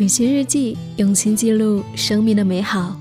[0.00, 2.98] 旅行日记，用心记录生命的美好。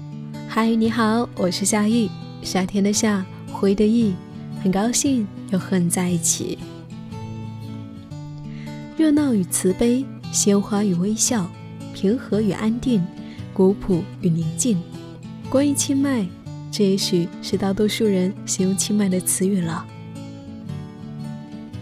[0.49, 2.09] 嗨，你好，我是夏意，
[2.41, 4.13] 夏天的夏，回的意，
[4.61, 6.57] 很高兴又和你在一起。
[8.97, 11.49] 热闹与慈悲，鲜花与微笑，
[11.93, 13.01] 平和与安定，
[13.53, 14.77] 古朴与宁静。
[15.49, 16.27] 关于清迈，
[16.69, 19.85] 这也许是大多数人形容清迈的词语了。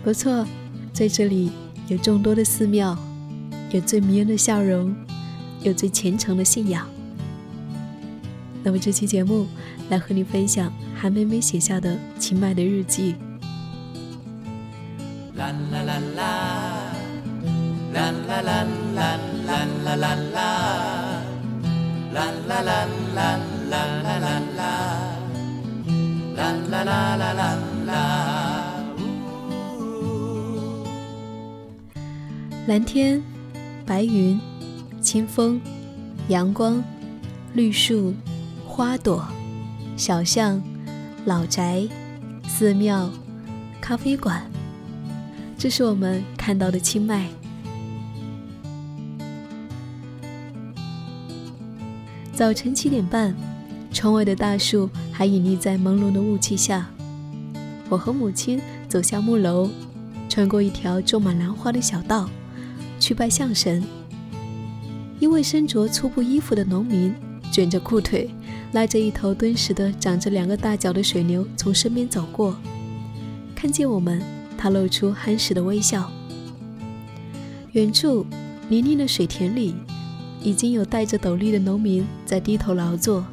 [0.03, 0.45] 不错，
[0.93, 1.49] 在这里
[1.87, 2.95] 有众多的寺庙，
[3.71, 4.95] 有最迷人的笑容。
[5.63, 6.87] 有最虔诚的信仰。
[8.63, 9.47] 那么这期节目
[9.89, 13.15] 来和你分享韩梅梅写下的清迈的日记。
[15.35, 16.23] 啦啦啦啦，
[17.93, 20.37] 啦啦啦啦啦啦啦啦，
[22.13, 24.25] 啦啦啦啦啦啦啦
[24.57, 24.59] 啦，
[26.35, 27.41] 啦啦啦啦
[27.85, 27.91] 啦。
[32.67, 33.21] 蓝天，
[33.85, 34.56] 白云。
[35.07, 35.61] 清风、
[36.27, 36.83] 阳光、
[37.53, 38.13] 绿树、
[38.65, 39.25] 花朵、
[39.95, 40.61] 小巷、
[41.23, 41.87] 老宅、
[42.45, 43.09] 寺庙、
[43.79, 44.41] 咖啡馆，
[45.57, 47.25] 这是我们看到的清迈。
[52.33, 53.33] 早晨七点半，
[53.93, 56.85] 窗外的大树还隐匿在朦胧的雾气下。
[57.87, 59.69] 我和母亲走下木楼，
[60.27, 62.29] 穿过一条种满兰花的小道，
[62.99, 63.81] 去拜象神。
[65.27, 67.13] 一位身着粗布衣服的农民
[67.51, 68.29] 卷着裤腿，
[68.71, 72.55] 拉着一头敦实的、长着两个大角的水牛从身边走过。
[73.53, 74.21] 看见我们，
[74.57, 76.09] 他露出憨实的微笑。
[77.73, 78.25] 远处
[78.69, 79.75] 泥泞的水田里，
[80.41, 83.25] 已经有戴着斗笠的农民在低头劳作。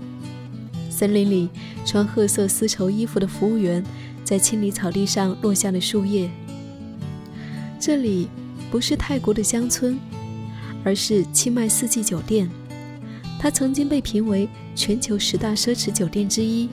[0.90, 1.48] 森林里，
[1.86, 3.84] 穿褐色丝绸衣服的服务员
[4.24, 6.28] 在清理草地上落下的树叶。
[7.78, 8.28] 这里
[8.68, 9.96] 不是泰国的乡村。
[10.84, 12.48] 而是清迈四季酒店，
[13.40, 16.68] 它曾经被评为全球十大奢侈酒店之一。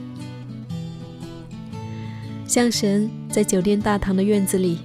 [2.46, 4.78] 象神在酒店大堂的院子里，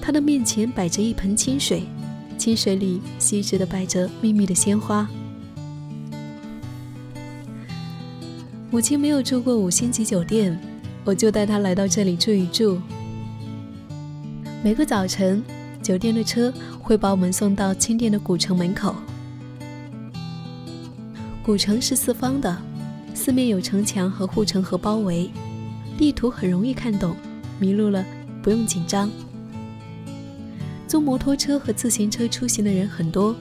[0.00, 1.82] 他的面前摆着一盆清水，
[2.38, 5.08] 清水里细致的摆着密密的鲜花。
[8.70, 10.56] 母亲没有住过五星级酒店，
[11.04, 12.80] 我就带她来到这里住一住。
[14.62, 15.42] 每个早晨。
[15.82, 18.94] 酒店的车会把我们送到清殿的古城门口。
[21.42, 22.56] 古城是四方的，
[23.14, 25.28] 四面有城墙和护城河包围，
[25.98, 27.16] 地图很容易看懂，
[27.58, 28.04] 迷路了
[28.40, 29.10] 不用紧张。
[30.86, 33.34] 租摩托车和自行车出行的人很多，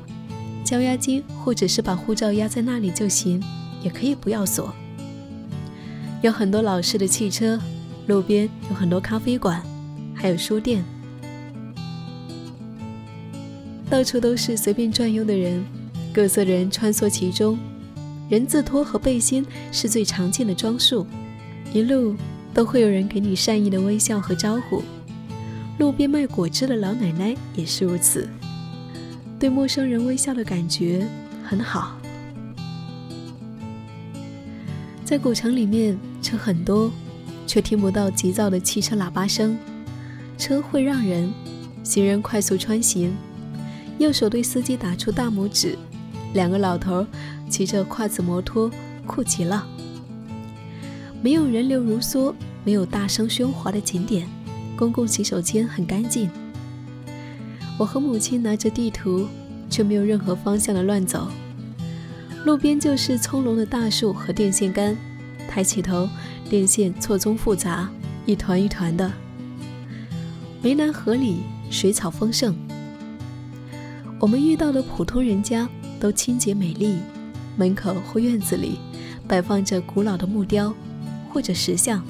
[0.64, 3.44] 交押金或者是把护照压在那里就行，
[3.84, 4.74] 也可以不要锁。
[6.24, 7.60] 有很多老式的汽车，
[8.08, 9.62] 路边有很多咖啡馆，
[10.16, 10.84] 还有书店。
[13.92, 15.62] 到处都是随便转悠的人，
[16.14, 17.60] 各色人穿梭其中，
[18.30, 21.06] 人字拖和背心是最常见的装束，
[21.74, 22.16] 一路
[22.54, 24.82] 都会有人给你善意的微笑和招呼。
[25.78, 28.30] 路边卖果汁的老奶奶也是如此，
[29.38, 31.06] 对陌生人微笑的感觉
[31.44, 31.98] 很好。
[35.04, 36.90] 在古城里面，车很多，
[37.46, 39.58] 却听不到急躁的汽车喇叭声，
[40.38, 41.30] 车会让人，
[41.84, 43.14] 行人快速穿行。
[44.02, 45.78] 右手对司机打出大拇指，
[46.34, 47.06] 两个老头
[47.48, 48.70] 骑着跨子摩托，
[49.06, 49.64] 酷极了。
[51.22, 54.28] 没有人流如梭，没有大声喧哗的景点，
[54.76, 56.28] 公共洗手间很干净。
[57.78, 59.28] 我和母亲拿着地图，
[59.70, 61.28] 却没有任何方向的乱走。
[62.44, 64.98] 路边就是葱茏的大树和电线杆，
[65.48, 66.10] 抬起头，
[66.50, 67.88] 电线错综复杂，
[68.26, 69.12] 一团一团的。
[70.64, 72.56] 湄南河里水草丰盛。
[74.22, 75.68] 我们遇到的普通人家
[76.00, 77.00] 都清洁美丽，
[77.58, 78.78] 门口或院子里
[79.28, 80.72] 摆放着古老的木雕
[81.34, 82.06] 或者石像。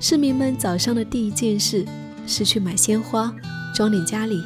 [0.00, 1.84] 市民们早上的第一件事
[2.26, 3.30] 是去买鲜花，
[3.74, 4.42] 装点家里，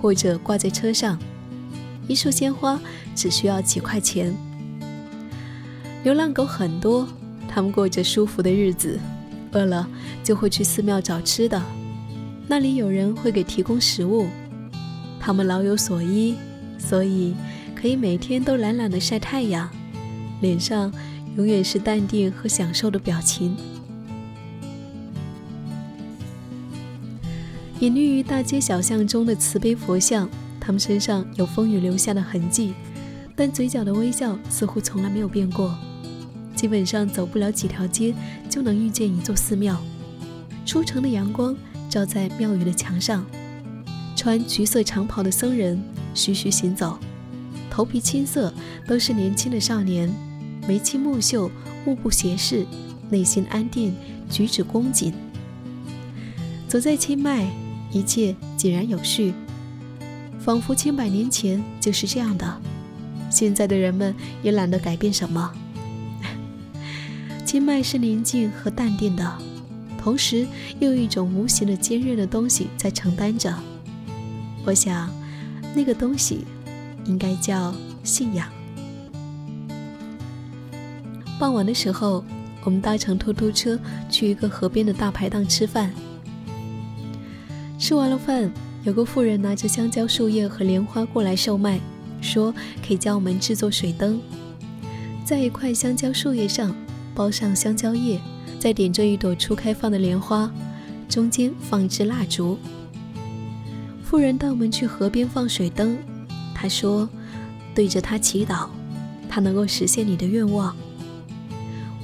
[0.00, 1.18] 或者挂在车上。
[2.06, 2.80] 一束鲜花
[3.16, 4.32] 只需要几块钱。
[6.04, 7.08] 流浪狗很多，
[7.48, 9.00] 它们过着舒服的日子，
[9.50, 9.88] 饿了
[10.22, 11.60] 就会去寺庙找吃的，
[12.46, 14.28] 那里有人会给提供食物。
[15.20, 16.34] 他们老有所依，
[16.78, 17.36] 所以
[17.74, 19.70] 可以每天都懒懒的晒太阳，
[20.40, 20.90] 脸上
[21.36, 23.54] 永远是淡定和享受的表情。
[27.80, 30.28] 隐匿于大街小巷中的慈悲佛像，
[30.58, 32.74] 他们身上有风雨留下的痕迹，
[33.36, 35.74] 但嘴角的微笑似乎从来没有变过。
[36.54, 38.14] 基本上走不了几条街，
[38.50, 39.80] 就能遇见一座寺庙。
[40.66, 41.56] 初晨的阳光
[41.88, 43.24] 照在庙宇的墙上。
[44.20, 45.82] 穿橘色长袍的僧人
[46.12, 46.98] 徐徐行走，
[47.70, 48.52] 头皮青涩，
[48.86, 50.12] 都是年轻的少年，
[50.68, 51.50] 眉清目秀，
[51.86, 52.66] 目不斜视，
[53.08, 53.94] 内心安定，
[54.28, 55.14] 举止恭谨。
[56.68, 57.50] 走在清迈，
[57.90, 59.32] 一切井然有序，
[60.38, 62.60] 仿佛千百年前就是这样的。
[63.30, 65.50] 现在的人们也懒得改变什么。
[67.46, 69.38] 清迈是宁静和淡定的，
[69.96, 70.46] 同时
[70.78, 73.58] 又有一种无形的坚韧的东西在承担着。
[74.64, 75.10] 我想，
[75.74, 76.44] 那个东西
[77.06, 78.46] 应该叫信仰。
[81.38, 82.24] 傍晚的时候，
[82.62, 83.78] 我们搭乘突突车
[84.10, 85.90] 去一个河边的大排档吃饭。
[87.78, 88.52] 吃完了饭，
[88.84, 91.80] 有个妇人拿着香蕉树叶和莲花过来售卖。
[92.20, 92.52] 说
[92.86, 94.20] 可以教我们制作水灯，
[95.24, 96.76] 在一块香蕉树叶上
[97.14, 98.20] 包上香蕉叶，
[98.58, 100.52] 再点缀一朵初开放的莲花，
[101.08, 102.58] 中间放一支蜡烛。
[104.10, 105.96] 妇人带我们去河边放水灯，
[106.52, 107.08] 他说
[107.72, 108.66] 对着它祈祷，
[109.28, 110.74] 它能够实现你的愿望。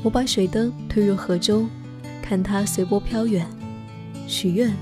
[0.05, 1.69] 我把水灯推入河中，
[2.23, 3.45] 看它随波飘远，
[4.29, 4.73] 许愿。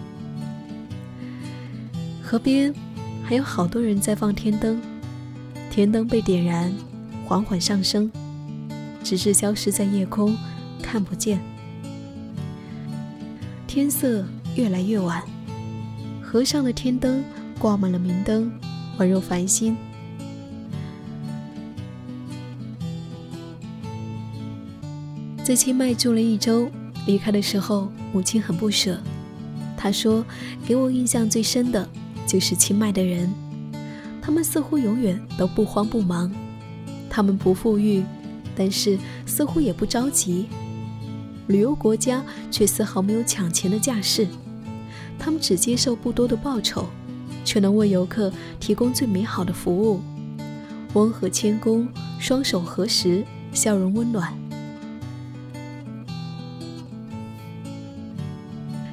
[2.22, 2.74] 河边
[3.22, 4.78] 还有好多人在放天灯。
[5.70, 6.70] 天灯被点燃，
[7.24, 8.12] 缓缓上升，
[9.02, 10.36] 直至消失在夜空，
[10.82, 11.40] 看不见。
[13.66, 14.26] 天色
[14.56, 15.22] 越来越晚，
[16.34, 17.22] 河上的天灯
[17.60, 18.50] 挂满了明灯，
[18.98, 19.76] 宛若繁星。
[25.44, 26.68] 在清迈住了一周，
[27.06, 29.00] 离开的时候，母亲很不舍。
[29.76, 30.26] 她说
[30.66, 31.88] ：“给我印象最深的
[32.26, 33.32] 就是清迈的人。”
[34.20, 36.32] 他们似乎永远都不慌不忙，
[37.08, 38.02] 他们不富裕，
[38.56, 40.46] 但是似乎也不着急。
[41.46, 44.26] 旅游国家却丝毫没有抢钱的架势，
[45.18, 46.86] 他们只接受不多的报酬，
[47.44, 50.00] 却能为游客提供最美好的服务，
[50.92, 51.88] 温和谦恭，
[52.18, 54.32] 双手合十，笑容温暖。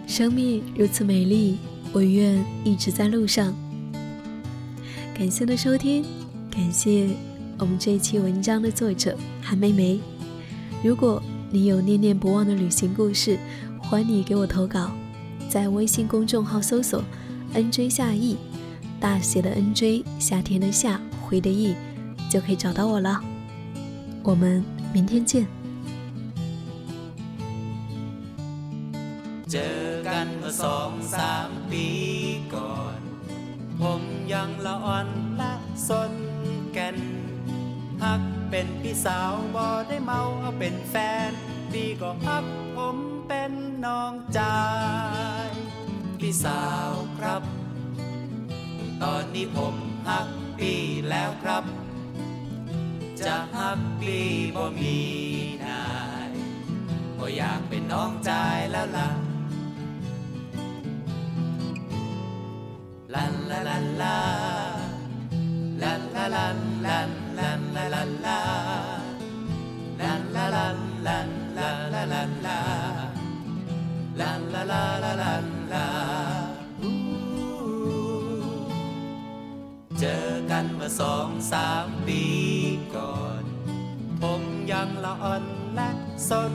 [0.07, 1.57] 生命如此美丽，
[1.93, 3.55] 我愿一直在路上。
[5.13, 6.03] 感谢的收听，
[6.49, 7.09] 感谢
[7.57, 9.99] 我们这一期文章的作者韩梅梅。
[10.83, 13.39] 如果你有念念不忘的旅行故事，
[13.79, 14.91] 欢迎你给我投稿，
[15.50, 17.02] 在微信公众号搜索
[17.54, 18.36] “nj 夏意”，
[19.00, 21.74] 大写的 “nj”，夏天的“夏”，回的“意”，
[22.30, 23.20] 就可以找到我了。
[24.22, 25.46] 我们明天见。
[33.82, 34.02] ผม
[34.32, 35.08] ยังละอ่อน
[35.40, 35.52] ละ
[35.88, 36.12] สน
[36.72, 36.98] แก่น
[38.02, 40.94] ฮักเป็นพี่สาวบ่ได้เมาเอาเป็นแฟ
[41.30, 41.32] น
[41.72, 42.46] พี่ก็ฮัก
[42.76, 42.96] ผม
[43.28, 43.52] เป็น
[43.84, 44.56] น้องจา
[45.39, 45.39] ย
[46.31, 47.41] ่สาวครับ
[49.03, 49.75] ตอนนี้ผม
[50.07, 50.73] ฮักปี
[51.09, 51.63] แล้วครับ
[53.21, 54.17] จะฮักปี
[54.55, 54.97] บ่มี
[55.65, 55.83] นา
[56.27, 56.29] ย
[57.17, 58.31] บ่อยากเป็นน้องใจ
[58.71, 59.09] แล้วล่ะ
[63.13, 64.17] ลันลาลันลา
[65.81, 68.39] ลันลาลันลันลันลาลันลา
[70.01, 72.59] ลันลาลันลันลาลาลันลา
[74.19, 76.00] ลันลาลาลันลา
[80.99, 82.23] สองสามปี
[82.95, 83.43] ก่อน
[84.21, 85.43] ผมยังละอ่อน
[85.75, 85.89] และ
[86.29, 86.53] สน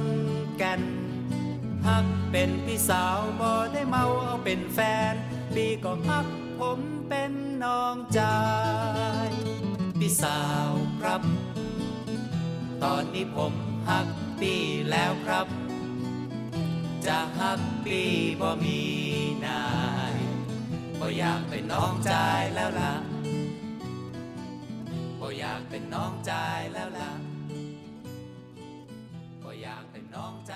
[0.63, 0.81] กัน
[1.87, 4.79] ฮักเป็นพี่สาวบ่ได้เมาเอาเป็นแฟ
[5.13, 5.15] น
[5.55, 6.27] ปีก็ฮัก
[6.61, 7.33] ผมเป็น
[7.65, 8.39] น้องจา
[9.29, 9.31] ย
[10.01, 11.23] พี่สาวครับ
[12.83, 13.53] ตอนนี้ผม
[13.89, 14.09] ฮัก
[14.41, 15.47] พี่แล้วครับ
[17.07, 18.81] จะฮักพี่บ่มี
[19.47, 19.65] นา
[20.13, 20.15] ย
[20.99, 22.93] บ่อยากเป็นน้องจายแล้วล่ะ
[25.29, 26.33] บ่อยากเป็นน้องใจ
[26.73, 27.11] แล้วล่ะ
[29.43, 30.55] ก็อยากเป็นน้องใจ